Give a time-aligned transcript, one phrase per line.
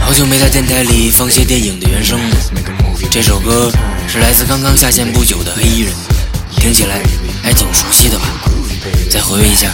[0.00, 2.36] 好久没在电台里放些电影的原声了。
[3.10, 3.70] 这首歌
[4.08, 5.92] 是来自刚刚下线不久的黑衣人，
[6.58, 7.00] 听起来
[7.42, 8.24] 还挺熟悉的吧？
[9.10, 9.72] 再回味一下。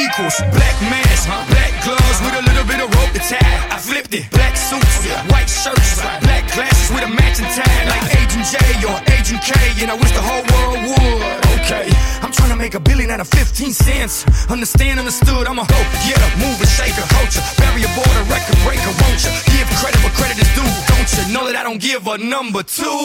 [0.00, 3.60] Equals black mask, black gloves with a little bit of rope to tie.
[3.68, 8.46] I flipped it, black suits, white shirts, black glasses with a matching tie, like Agent
[8.48, 8.56] J
[8.88, 9.52] or Agent K,
[9.84, 11.40] and I wish the whole world would.
[11.60, 11.92] Okay,
[12.24, 14.24] I'm trying to make a billion out of 15 cents.
[14.48, 19.32] Understand, understood, I'm a hoe, yeah, mover, shaker, culture, barrier border, record breaker, won't you?
[19.52, 21.22] Give credit where credit is due, don't you?
[21.34, 23.00] Know that I don't give a number two.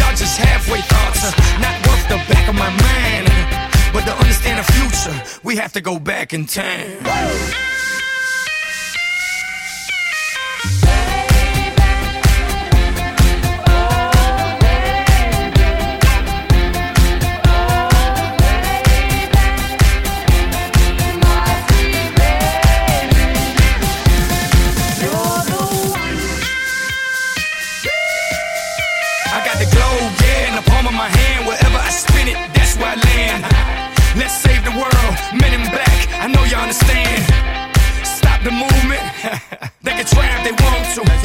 [0.00, 1.28] Y'all just halfway thoughts,
[1.60, 2.03] not worth
[5.54, 6.98] we have to go back in time.
[29.30, 31.46] I got the globe, yeah, in the palm of my hand.
[31.46, 33.63] Wherever I spin it, that's where I land.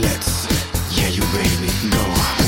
[0.00, 0.46] Let's,
[0.96, 2.47] yeah, you baby, go.